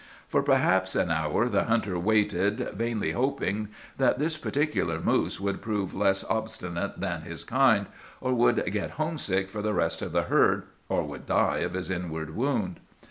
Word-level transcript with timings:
"For 0.27 0.41
perhaps 0.41 0.95
an 0.95 1.11
hour 1.11 1.47
the 1.47 1.65
hunter 1.65 1.99
waited, 1.99 2.71
vainly 2.73 3.11
hoping 3.11 3.67
that 3.99 4.17
this 4.17 4.35
particular 4.35 4.99
moose 4.99 5.39
would 5.39 5.61
prove 5.61 5.93
less 5.93 6.23
obstinate 6.23 6.99
than 6.99 7.21
his 7.21 7.43
kind, 7.43 7.85
or 8.19 8.33
would 8.33 8.65
get 8.71 8.91
homesick 8.97 9.47
for 9.47 9.61
the 9.61 9.75
rest 9.75 10.01
of 10.01 10.11
the 10.11 10.23
herd, 10.23 10.63
or 10.89 11.03
would 11.03 11.27
die 11.27 11.59
of 11.59 11.73
his 11.73 11.91
inward 11.91 12.35
wound. 12.35 12.79